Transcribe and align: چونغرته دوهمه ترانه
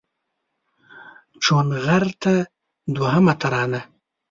چونغرته 1.43 2.33
دوهمه 2.95 3.33
ترانه 3.41 3.81